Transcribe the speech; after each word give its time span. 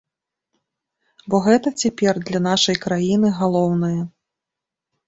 Бо 1.33 1.41
гэта 1.49 1.75
цяпер 1.83 2.13
для 2.31 2.39
нашай 2.49 2.81
краіны 2.87 3.35
галоўнае. 3.43 3.97